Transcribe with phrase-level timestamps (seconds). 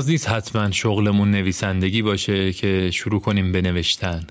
[0.00, 4.26] نیاز نیست حتما شغلمون نویسندگی باشه که شروع کنیم به نوشتن.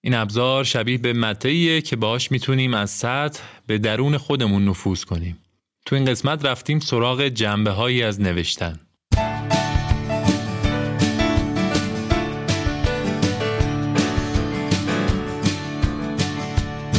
[0.00, 5.38] این ابزار شبیه به متعیه که باش می‌تونیم از سطح به درون خودمون نفوذ کنیم.
[5.86, 8.80] تو این قسمت رفتیم سراغ جنبه هایی از نوشتن.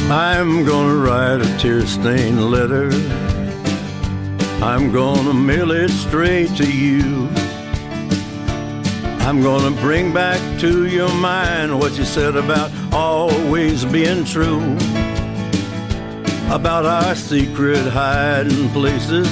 [0.10, 2.90] I'm gonna write a tear-stained letter
[4.72, 7.30] I'm gonna mail it straight to you
[9.24, 14.62] I'm gonna bring back to your mind what you said about always being true.
[16.50, 19.30] About our secret hiding places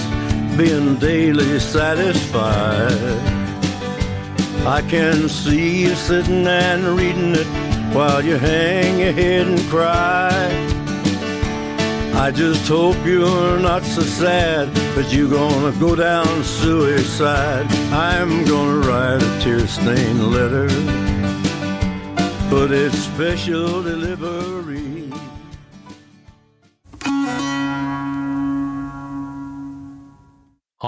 [0.55, 2.91] being daily satisfied.
[4.66, 7.47] I can see you sitting and reading it
[7.94, 10.69] while you hang your head and cry.
[12.19, 17.66] I just hope you're not so sad that you're gonna go down suicide.
[17.94, 20.68] I'm gonna write a tear-stained letter,
[22.50, 24.19] but it's special delivery.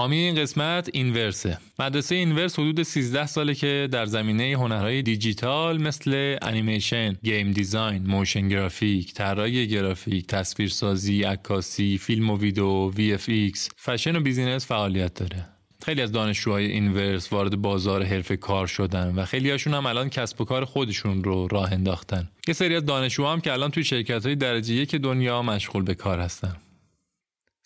[0.02, 6.36] حامی این قسمت اینورسه مدرسه اینورس حدود 13 ساله که در زمینه هنرهای دیجیتال مثل
[6.42, 14.20] انیمیشن، game design، motion graphic، طراحی گرافیک، تصویرسازی، عکاسی، فیلم و ویدیو، VFX، fashion و
[14.20, 15.46] business فعالیت داره.
[15.84, 20.40] خیلی از دانشجوهای اینورس وارد بازار حرفه‌ای کار شدن و خیلی هاشون هم الان کسب
[20.40, 22.28] و کار خودشون رو راه انداختن.
[22.48, 25.94] یه سری از دانشجوها هم که الان توی شرکت های درجه یک دنیا مشغول به
[25.94, 26.56] کار هستن.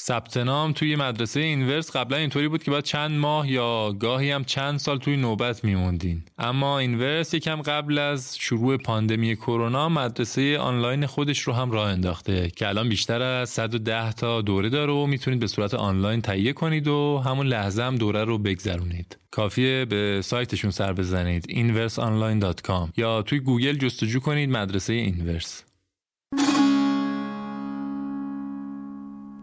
[0.07, 4.45] ثبت نام توی مدرسه اینورس قبلا اینطوری بود که بعد چند ماه یا گاهی هم
[4.45, 6.23] چند سال توی نوبت میموندین.
[6.39, 12.51] اما اینورس یکم قبل از شروع پاندمی کرونا مدرسه آنلاین خودش رو هم راه انداخته
[12.51, 16.89] که الان بیشتر از 110 تا دوره داره و می‌تونید به صورت آنلاین تهیه کنید
[16.89, 19.19] و همون لحظه هم دوره رو بگذرونید.
[19.31, 25.66] کافیه به سایتشون سر بزنید inverseonline.com یا توی گوگل جستجو کنید مدرسه اینورس.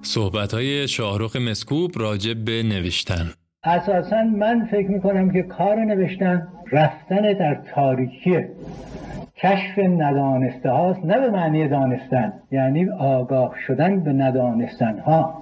[0.06, 3.26] صحبت های شاهروخ مسکوب راجب به نوشتن.
[3.64, 8.50] اساسا من فکر می‌کنم که کار نوشتن رفتن در تاریکیه.
[9.38, 15.42] کشف ندانسته هاست نه به معنی دانستن یعنی آگاه شدن به ندانستن ها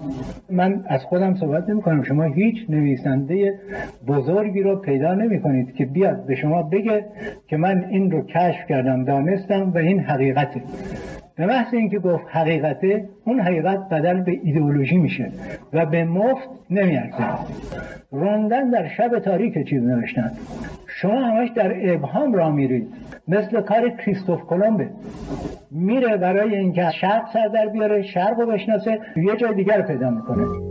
[0.49, 3.59] من از خودم صحبت نمی کنم شما هیچ نویسنده
[4.07, 7.05] بزرگی رو پیدا نمی کنید که بیاد به شما بگه
[7.47, 10.61] که من این رو کشف کردم دانستم و این حقیقته.
[11.35, 15.31] به محض اینکه گفت حقیقته اون حقیقت بدل به ایدئولوژی میشه
[15.73, 17.23] و به مفت نمیارزه.
[18.11, 20.31] روندن در شب تاریک چیز نوشتن.
[20.87, 22.87] شما همش در ابهام را میرید.
[23.27, 24.89] مثل کار کریستوف کلمبه
[25.71, 30.70] میره برای اینکه شرق سر در بیاره شرق رو بشناسه یه جای دیگر پیدا می‌کنه.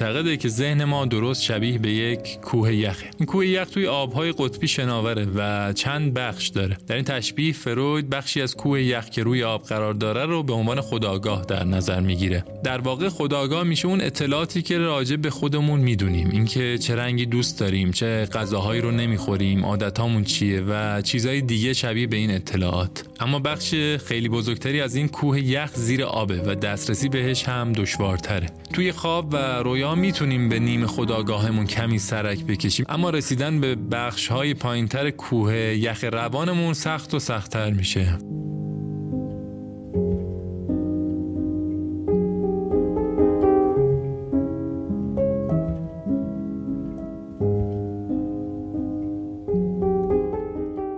[0.00, 3.06] معتقده که ذهن ما درست شبیه به یک کوه یخه.
[3.18, 6.76] این کوه یخ توی آبهای قطبی شناوره و چند بخش داره.
[6.86, 10.52] در این تشبیه فروید بخشی از کوه یخ که روی آب قرار داره رو به
[10.52, 12.44] عنوان خداگاه در نظر می‌گیره.
[12.64, 16.30] در واقع خداگاه میشه اون اطلاعاتی که راجع به خودمون می‌دونیم.
[16.30, 22.06] اینکه چه رنگی دوست داریم چه غذاهایی رو نمی‌خوریم عادتامون چیه و چیزهای دیگه شبیه
[22.06, 23.04] به این اطلاعات.
[23.20, 23.74] اما بخش
[24.06, 28.46] خیلی بزرگتری از این کوه یخ زیر آبه و دسترسی بهش هم دشوارتره.
[28.72, 32.86] توی خواب و رویا می‌تونیم به نیم خداگاهمون کمی سرک بکشیم.
[32.88, 38.18] اما رسیدن به بخش های پایینتر کوه یخ روانمون سخت و سختتر میشه.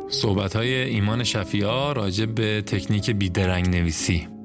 [0.09, 4.38] صحبت های ایمان شفیعا راجع به تکنیک بیدرنگ نویسی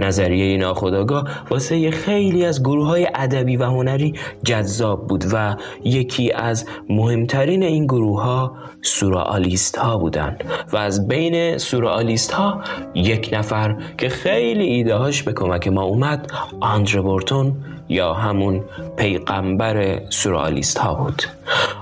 [0.00, 4.14] نظریه ناخودآگاه واسه خیلی از گروه های ادبی و هنری
[4.44, 11.58] جذاب بود و یکی از مهمترین این گروه ها سورالیست ها بودند و از بین
[11.58, 12.60] سورالیست ها
[12.94, 17.56] یک نفر که خیلی ایدههاش به کمک ما اومد آندر بورتون
[17.90, 18.64] یا همون
[18.96, 21.22] پیغمبر سورالیست ها بود.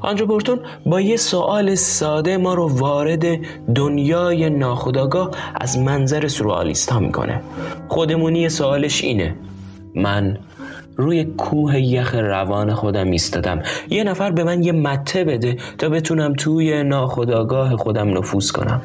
[0.03, 3.25] آنجا بورتون با یه سوال ساده ما رو وارد
[3.75, 7.41] دنیای ناخداگاه از منظر سورالیست ها می‌کنه.
[7.89, 9.35] خودمونی سوالش اینه.
[9.95, 10.39] من
[10.97, 13.63] روی کوه یخ روان خودم ایستادم.
[13.91, 18.81] یه نفر به من یه مته بده تا بتونم توی ناخداگاه خودم نفوذ کنم.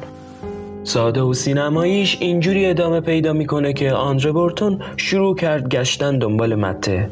[0.84, 7.10] ساده و سینماییش اینجوری ادامه پیدا می‌کنه که آندره بورتون شروع کرد گشتن دنبال مته.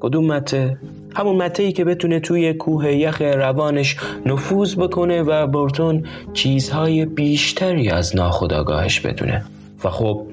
[0.00, 0.78] کدوم مته؟
[1.14, 3.96] همون مته ای که بتونه توی کوه یخ روانش
[4.26, 9.44] نفوذ بکنه و بورتون چیزهای بیشتری از ناخداگاهش بدونه.
[9.84, 10.26] و خب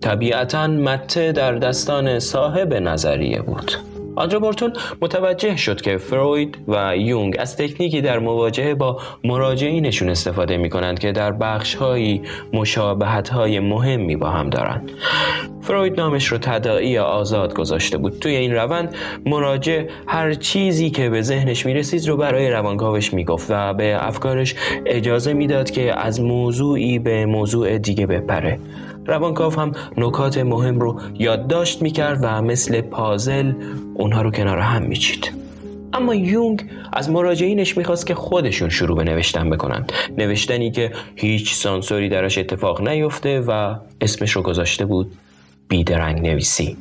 [0.00, 3.72] طبیعتا مته در دستان صاحب نظریه بود.
[4.16, 10.56] آنجا بورتون متوجه شد که فروید و یونگ از تکنیکی در مواجهه با مراجعینشون استفاده
[10.56, 12.22] می کنند که در بخش هایی
[12.52, 14.90] مشابهت های مهمی با هم دارند.
[15.60, 18.18] فروید نامش رو تدائی آزاد گذاشته بود.
[18.18, 18.94] توی این روند
[19.26, 24.06] مراجع هر چیزی که به ذهنش می رسید رو برای روانکاوش می گفت و به
[24.06, 24.54] افکارش
[24.86, 28.58] اجازه می‌داد که از موضوعی به موضوع دیگه بپره.
[29.06, 33.52] روانکاو هم نکات مهم رو یادداشت می‌کرد و مثل پازل
[33.94, 35.32] اونها رو کنار هم میچید.
[35.92, 42.08] اما یونگ از مراجعینش می‌خواست که خودشون شروع به نوشتن بکنند نوشتنی که هیچ سانسوری
[42.08, 45.12] درش اتفاق نیفته و اسمش رو گذاشته بود
[45.68, 46.76] بیدرنگ نویسی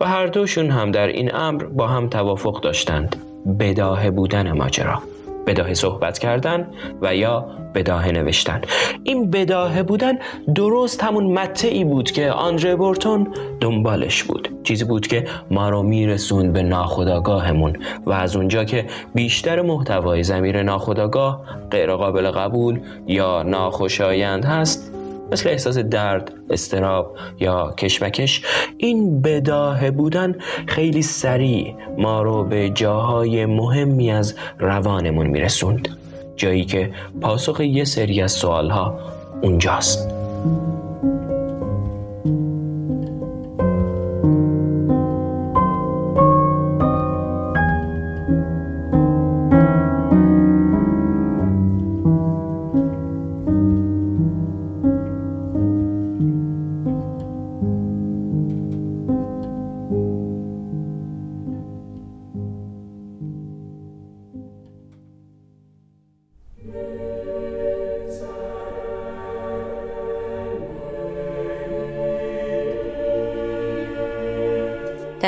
[0.00, 3.16] و هر دوشون هم در این امر با هم توافق داشتند.
[3.60, 5.02] بداهه بودن ماجرا.
[5.50, 6.66] بداهه صحبت کردن
[7.02, 8.60] و یا بداهه نوشتن.
[9.04, 10.18] این بداهه بودن
[10.54, 13.28] درست همون متعی بود که آندره بورتون
[13.60, 14.48] دنبالش بود.
[14.62, 17.76] چیزی بود که ما رو میرسوند به ناخداگاهمون
[18.06, 24.92] و از اونجا که بیشتر محتوای زمیر ناخداگاه غیرقابل قبول یا ناخوشایند هست
[25.32, 28.42] مثل احساس درد، استراب یا کشمکش
[28.78, 30.34] این بداهه بودن
[30.66, 35.88] خیلی سریع ما رو به جاهای مهمی از روانمون میرسوند.
[36.36, 36.90] جایی که
[37.20, 38.98] پاسخ یه سری از سوالها
[39.42, 40.08] اونجاست.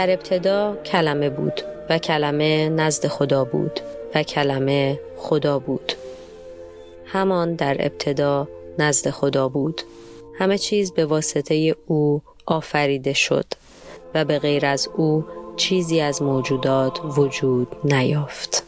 [0.03, 3.81] در ابتدا کلمه بود و کلمه نزد خدا بود
[4.15, 5.93] و کلمه خدا بود.
[7.07, 9.83] همان در ابتدا نزد خدا بود.
[10.39, 13.45] همه چیز به واسطه او آفریده شد
[14.15, 15.25] و به غیر از او
[15.57, 18.63] چیزی از موجودات وجود نیافت.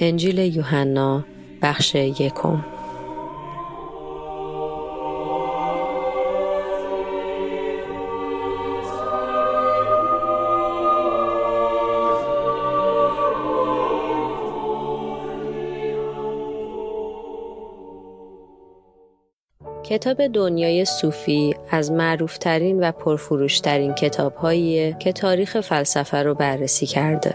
[0.00, 1.24] انجیل یوحنا
[1.62, 2.64] بخش یکم.
[19.88, 27.34] کتاب دنیای صوفی از معروفترین و پرفروشترین کتابهاییه که تاریخ فلسفه رو بررسی کرده.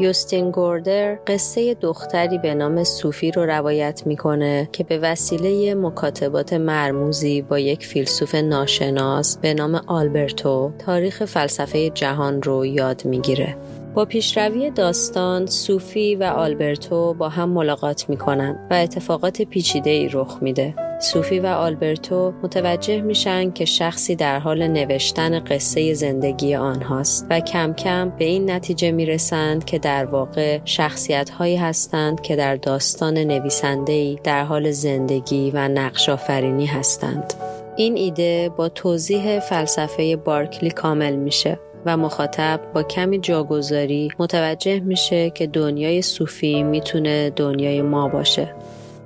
[0.00, 7.42] یوستین گوردر قصه دختری به نام صوفی رو روایت می‌کنه که به وسیله مکاتبات مرموزی
[7.42, 13.56] با یک فیلسوف ناشناس به نام آلبرتو تاریخ فلسفه جهان رو یاد می‌گیره.
[13.94, 20.38] با پیشروی داستان صوفی و آلبرتو با هم ملاقات می‌کنن و اتفاقات پیچیده ای رخ
[20.40, 20.74] میده.
[21.02, 27.72] صوفی و آلبرتو متوجه میشن که شخصی در حال نوشتن قصه زندگی آنهاست و کم
[27.72, 33.92] کم به این نتیجه می‌رسند که در واقع شخصیت هایی هستند که در داستان نویسنده
[33.92, 37.34] ای در حال زندگی و نقش آفرینی هستند.
[37.76, 45.30] این ایده با توضیح فلسفه بارکلی کامل میشه و مخاطب با کمی جاگذاری متوجه میشه
[45.30, 48.54] که دنیای صوفی می‌تونه دنیای ما باشه.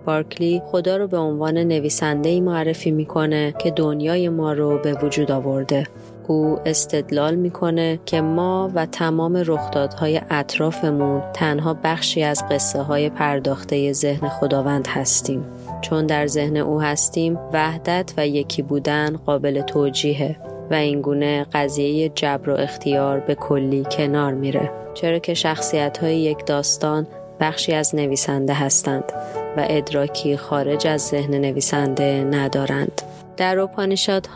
[0.06, 5.30] بارکلی خدا رو به عنوان نویسنده ای معرفی می‌کنه که دنیای ما رو به وجود
[5.30, 5.86] آورده.
[6.28, 13.92] او استدلال می‌کنه که ما و تمام رخدادهای اطرافمون تنها بخشی از قصه های پرداخته
[13.92, 15.44] ذهن خداوند هستیم.
[15.80, 20.36] چون در ذهن او هستیم وحدت و یکی بودن قابل توجیهه
[20.70, 26.46] و اینگونه قضیه جبر و اختیار به کلی کنار میره چرا که شخصیت های یک
[26.46, 27.06] داستان
[27.40, 29.12] بخشی از نویسنده هستند
[29.56, 33.02] و ادراکی خارج از ذهن نویسنده ندارند.
[33.36, 33.68] در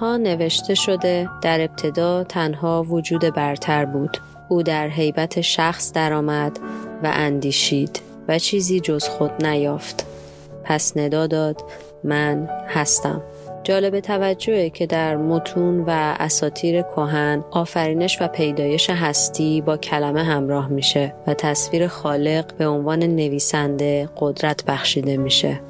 [0.01, 4.17] ها نوشته شده در ابتدا تنها وجود برتر بود.
[4.49, 6.59] او در حیبت شخص درآمد
[7.03, 10.07] و اندیشید و چیزی جز خود نیافت.
[10.65, 11.63] پس ندا داد
[12.05, 13.23] من هستم.
[13.65, 15.87] جالب توجهه که در متون و
[16.19, 23.03] اساتیر کهن آفرینش و پیدایش هستی با کلمه همراه میشه و تصویر خالق به عنوان
[23.03, 25.61] نویسنده قدرت بخشیده میشه.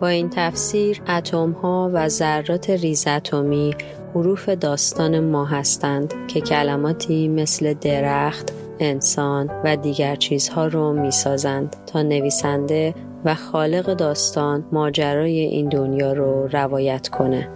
[0.00, 3.74] با این تفسیر اتم ها و ذرات ریزاتمی
[4.14, 12.02] حروف داستان ما هستند که کلماتی مثل درخت، انسان و دیگر چیزها رو می‌سازند تا
[12.02, 12.94] نویسنده
[13.24, 17.48] و خالق داستان ماجرای این دنیا رو روایت کنه.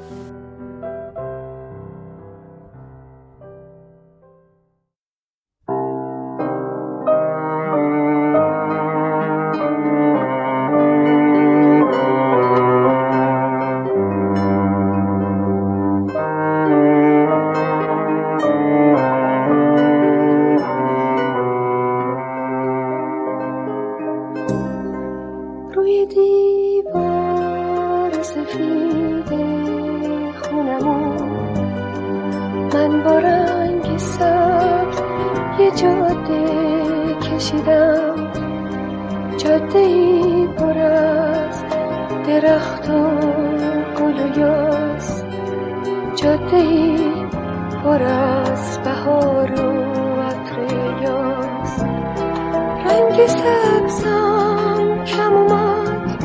[53.20, 56.24] رنگ سبزم کم اومد.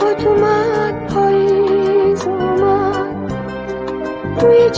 [0.00, 3.32] باد اومد پاییز اومد.
[4.42, 4.70] روی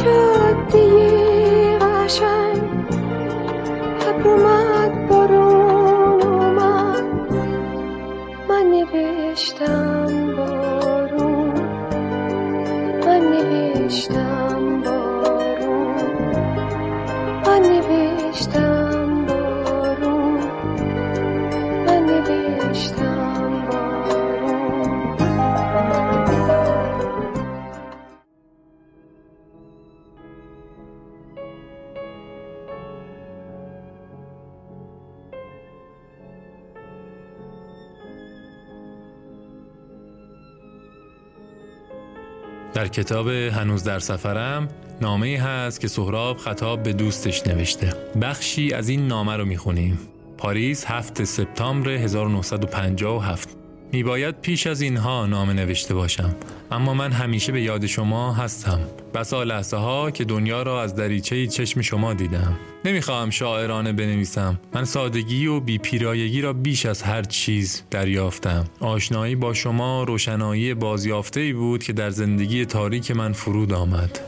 [42.74, 44.68] در کتاب هنوز در سفرم
[45.00, 47.92] نامه هست که سهراب خطاب به دوستش نوشته.
[48.22, 49.98] بخشی از این نامه رو می‌خونیم.
[50.38, 53.60] پاریس 7 سپتامبر 1957
[53.92, 56.35] می باید پیش از اینها نامه نوشته باشم.
[56.70, 58.80] اما من همیشه به یاد شما هستم.
[59.14, 62.56] بسا لحظه ها که دنیا را از دریچه چشم شما دیدم.
[62.85, 64.61] نمی‌خواهم شاعرانه بنویسم.
[64.75, 68.64] من سادگی و بیپیرایگی را بیش از هر چیز دریافتم.
[68.80, 74.20] آشنایی با شما روشنایی بازیافته ای بود که در زندگی تاریک من فرود آمد.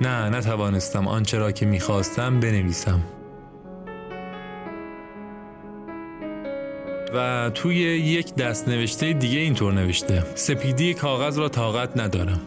[0.00, 3.00] نه نتوانستم آنچه را که می‌خواستم بنویسم.
[7.14, 10.24] و توی یک دست نوشته دیگه اینطور نوشته.
[10.34, 12.40] سپیدی کاغذ را طاقت ندارم.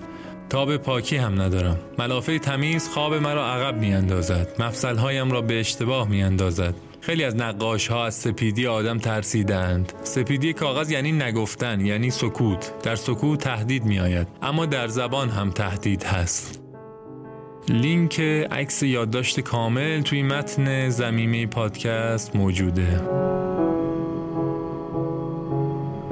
[0.49, 1.79] تاب پاکی هم ندارم.
[1.99, 7.23] ملافه تمیز خواب مرا عقب می اندازد مفصل هایم را به اشتباه می اندازد خیلی
[7.23, 9.93] از نقاش ها از سپیدی آدم ترسیدند.
[10.03, 12.73] سپیدی کاغذ یعنی نگفتن یعنی سکوت.
[12.83, 16.61] در سکوت تهدید می آید اما در زبان هم تهدید هست.
[17.69, 18.19] لینک
[18.51, 23.01] عکس یادداشت کامل توی متن زمینه پادکست موجوده.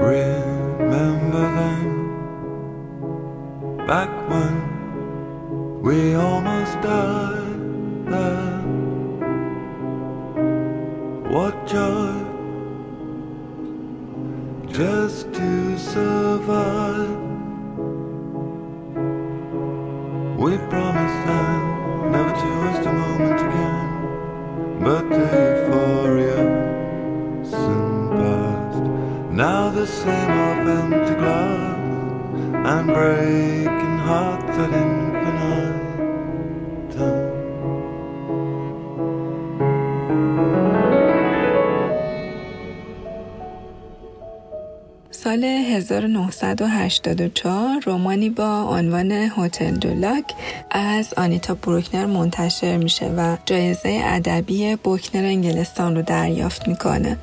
[0.02, 1.88] Remember them
[3.88, 4.54] back when
[5.82, 7.42] we almost died.
[11.32, 12.22] What joy
[14.68, 17.10] just to survive.
[20.38, 25.51] We promised them never to waste a moment again, but the
[30.00, 31.80] Same off empty glass
[32.72, 35.80] and breaking hearts at infinite.
[45.12, 50.34] سال 1984 رومانی با عنوان هتل دولاک
[50.72, 57.18] از آنیتا بروکنر منتشر میشه و جایزه ادبی بوکنر انگلستان رو دریافت می‌کنه.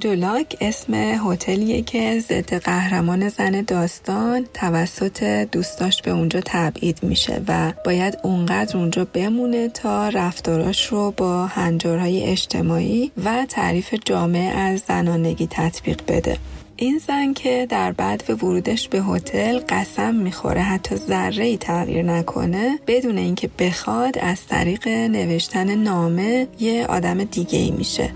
[0.00, 5.22] دولاک اسم هتلیه که ضد قهرمان زن داستان توسط
[5.52, 12.24] دوستاش به اونجا تبعید میشه و باید اونقدر اونجا بمونه تا رفتاراش رو با هنجارهای
[12.24, 16.38] اجتماعی و تعریف جامعه از زنانگی تطبیق بده.
[16.76, 22.02] این زن که در بعد به ورودش به هتل قسم می‌خوره حتی ذره ای تغییر
[22.02, 28.10] نکنه بدون اینکه بخواد از طریق نوشتن نامه یه آدم دیگه ای میشه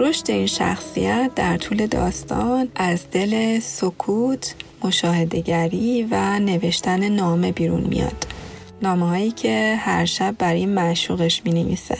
[0.00, 4.54] رشد این شخصیت در طول داستان از دل سکوت،
[4.84, 8.26] مشاهدگری و نوشتن نامه بیرون میاد.
[8.82, 11.98] نامه هایی که هر شب برای معشوقش می نویسه.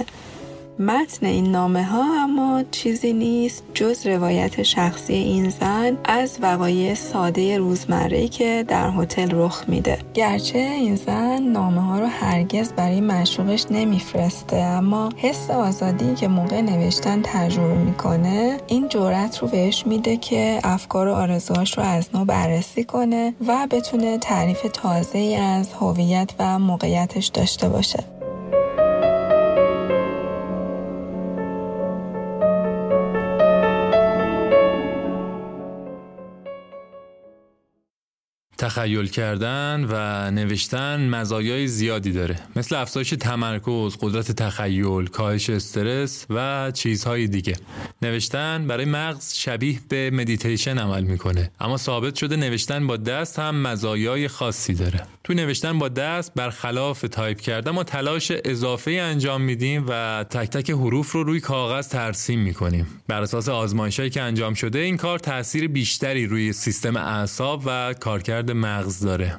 [0.81, 7.59] متن این نامه ها اما چیزی نیست جز روایت شخصی این زن از وقایع ساده
[7.59, 9.99] روزمره که در هتل رخ میده.
[10.15, 16.61] گرچه این زن نامه ها رو هرگز برای مشروبش نمیفرسته اما حس آزادی که موقع
[16.61, 22.25] نوشتن تجربه می‌کنه این جورت رو بهش میده که افکار و آرزوهاش رو از نو
[22.25, 28.20] بررسی کنه و بتونه تعریف تازه ای از هویت و موقعیتش داشته باشه.
[38.71, 42.37] تخیل کردن و نوشتن مزایای زیادی داره.
[42.57, 47.57] مثل افزایش تمرکز، قدرت تخیل، کاهش استرس و چیزهای دیگه.
[48.03, 51.51] نوشتن برای مغز شبیه به مدیتیشن عمل می‌کنه.
[51.61, 55.03] اما ثابت شده نوشتن با دست هم مزایای خاصی داره.
[55.25, 60.71] تو نوشتن با دست برخلاف تایپ کردن ما تلاش اضافه انجام میدیم و تک تک
[60.71, 62.87] حروف رو روی کاغذ ترسیم می‌کنیم.
[63.09, 68.51] بر اساس آزمایشهایی که انجام شده این کار تاثیر بیشتری روی سیستم اعصاب و کارکرد
[68.61, 69.37] مغز داره.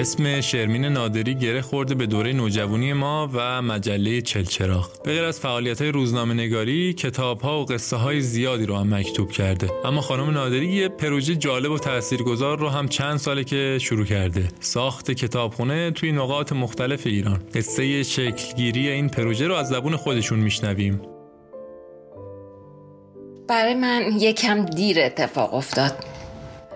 [0.00, 5.02] اسم شرمین نادری گره خورده به دوره نوجوانی ما و مجله چلچراغ.
[5.04, 8.94] به غیر از فعالیت های روزنامه نگاری کتاب ها و قصه های زیادی رو هم
[8.94, 9.70] مکتوب کرده.
[9.84, 14.48] اما خانم نادری یه پروژه جالب و تاثیرگذار رو هم چند ساله که شروع کرده.
[14.60, 17.42] ساخت کتابخونه توی نقاط مختلف ایران.
[17.54, 21.02] قصه شکلگیری این پروژه رو از زبون خودشون میشنویم.
[23.48, 26.09] برای من یکم دیر اتفاق افتاد.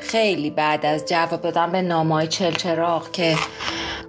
[0.05, 3.37] خیلی بعد از جواب دادن به نامای چلچراغ که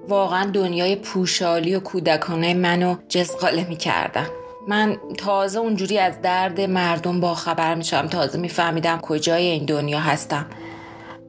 [0.07, 4.27] واقعا دنیای پوشالی و کودکانه منو جزقاله می‌کردن.
[4.67, 8.07] من تازه اونجوری از درد مردم با خبر میشم.
[8.07, 10.45] تازه میفهمیدم کجای این دنیا هستم.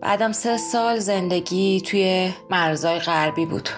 [0.01, 3.69] بعدم سه سال زندگی توی مرزای غربی بود.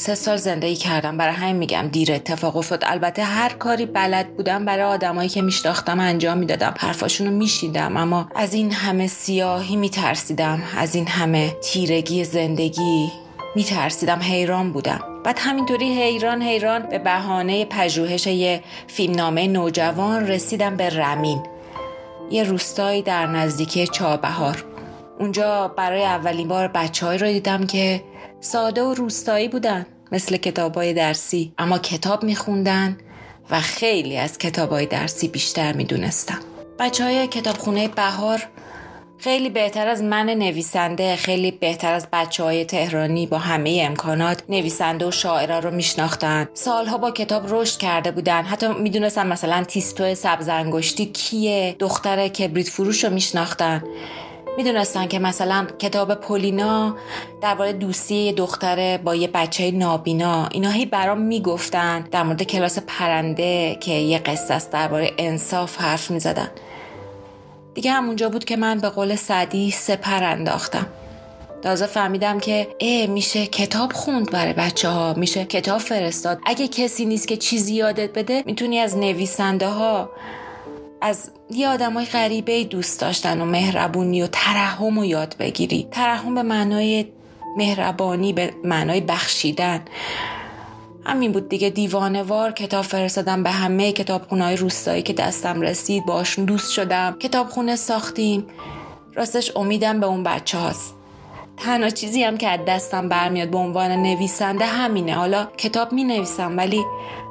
[0.00, 1.16] سه سال زندگی کردم.
[1.16, 2.82] برای همین میگم دیر اتفاق افتاد.
[2.86, 6.74] البته هر کاری بلد بودم برای آدمایی که میشناختم انجام می‌دادم.
[6.78, 10.62] حرفاشون رو میشیدم اما از این همه سیاهی میترسیدم.
[10.76, 13.12] از این همه تیرگی زندگی
[13.56, 14.18] میترسیدم.
[14.18, 15.00] حیران بودم.
[15.24, 21.42] بعد همینطوری حیران حیران به بهانه پژوهش یه فیلمنامه نوجوان رسیدم به رمین.
[22.30, 24.64] یه روستایی در نزدیکی چابهار
[25.18, 28.02] اونجا برای اولین بار بچه رو دیدم که
[28.40, 31.52] ساده و روستایی بودن مثل کتابای درسی.
[31.58, 32.98] اما کتاب میخوندن
[33.50, 36.38] و خیلی از کتابای درسی بیشتر می‌دونستم.
[36.78, 38.42] بچه های کتابخونه بهار
[39.18, 45.06] خیلی بهتر از من نویسنده خیلی بهتر از بچه های تهرانی با همه امکانات نویسنده
[45.06, 46.48] و شاعرها رو میشناختن.
[46.54, 48.42] سالها با کتاب رشد کرده بودن.
[48.42, 53.82] حتی می‌دونستن مثلا تیستو سبزنگشتی کیه؟ دختر کبریت فروش رو میشناختن.
[54.56, 56.96] می‌دونستن که مثلا کتاب پولینا
[57.42, 63.76] درباره دوستی دختره با یه بچه نابینا اینا هی برام می‌گفتن در مورد کلاس پرنده
[63.80, 66.50] که یه قصه است درباره انصاف حرف می‌زدن.
[67.74, 70.86] دیگه همونجا بود که من به قول سعدی سپر انداختم.
[71.62, 76.38] تازه فهمیدم که اه میشه کتاب خوند برای بچه ها میشه کتاب فرستاد.
[76.46, 80.10] اگه کسی نیست که چیزی یادت بده می‌تونی از نویسنده ها
[81.02, 85.88] از یه های غریبه دوست داشتن و مهربونی و ترحم و یاد بگیری.
[85.90, 87.06] ترحم به معنای
[87.56, 89.80] مهربانی به معنای بخشیدن.
[91.04, 91.70] همین بود دیگه.
[91.70, 97.16] دیوانوار کتاب فرستادم به همه کتابخونه روستایی که دستم رسید باشون دوست شدم.
[97.18, 98.46] کتابخونه ساختیم.
[99.14, 100.94] راستش امیدم به اون بچه هاست.
[101.56, 105.14] تنها چیزی هم که از دستم برمیاد به عنوان نویسنده همینه.
[105.14, 106.84] حالا کتاب می نویسم ولی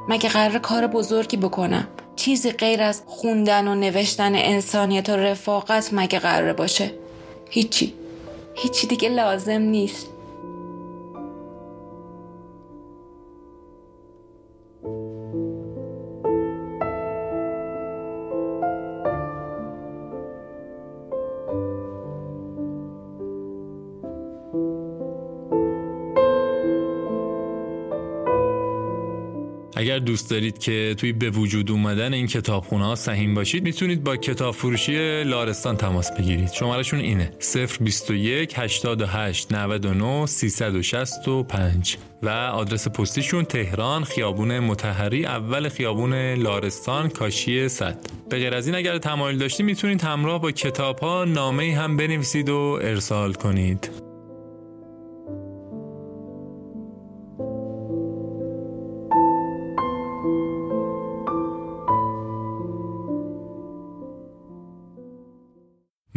[0.08, 6.18] مگه قرار کار بزرگی بکنم؟ چیزی غیر از خوندن و نوشتن انسانیت و رفاقت مگه
[6.18, 6.92] قراره باشه؟
[7.50, 7.94] هیچی.
[8.54, 10.06] هیچی دیگه لازم نیست.
[29.80, 34.16] اگر دوست دارید که توی به وجود اومدن این کتابخونه ها سهیم باشید می‌تونید با
[34.16, 36.52] کتاب فروشی لارستان تماس بگیرید.
[36.52, 37.32] شمارشون اینه
[37.80, 47.98] 021 88 99 365 و آدرس پستیشون تهران خیابون متحری اول خیابون لارستان کاشی 100
[48.30, 52.48] به غیر از این اگر تمایل داشتید می‌تونید همراه با کتاب ها نامه هم بنویسید
[52.48, 54.09] و ارسال کنید.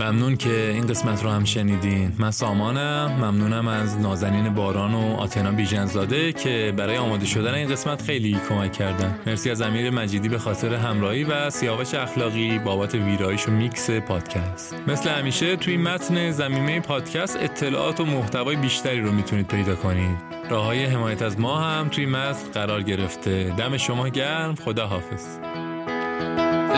[0.04, 2.12] ممنون که این قسمت رو هم شنیدین.
[2.20, 3.12] من سامانم.
[3.22, 8.72] ممنونم از نازنین باران و آتنا بیژنزاده که برای آماده شدن این قسمت خیلی کمک
[8.72, 9.20] کردن.
[9.28, 14.76] مرسی از امیر مجیدی به خاطر همراهی و سیاوش اخلاقی بابت ویرایش و میکس پادکست.
[14.88, 20.18] مثل همیشه توی متن زمینه پادکست اطلاعات و محتوای بیشتری رو می‌تونید پیدا کنید.
[20.50, 23.54] راه های حمایت از ما هم توی متن قرار گرفته.
[23.58, 24.56] دم شما گرم.
[24.56, 25.38] خدا حافظ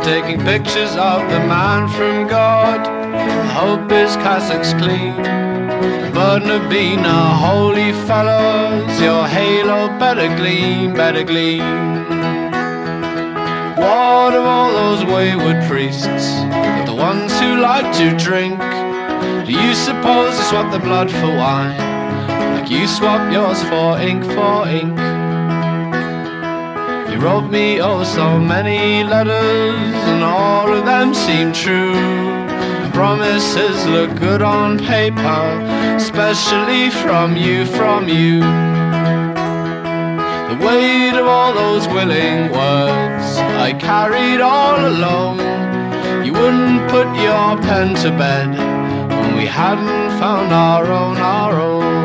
[0.06, 2.86] taking pictures of the man from God.
[3.50, 5.16] Hope his cassock's clean.
[6.16, 11.62] Of being a holy fellows, your halo better gleam, better gleam.
[13.78, 16.28] What of all those wayward priests,
[16.86, 18.60] the ones who like to drink?
[19.48, 21.78] Do you suppose they swap their blood for wine,
[22.56, 25.15] like you swap yours for ink for ink?
[27.16, 31.94] You wrote me oh so many letters, and all of them seem true.
[32.92, 35.44] Promises look good on paper,
[35.96, 38.42] especially from you, from you.
[40.50, 45.40] The weight of all those willing words I carried all alone.
[46.26, 48.50] You wouldn't put your pen to bed
[49.08, 52.05] when we hadn't found our own, our own.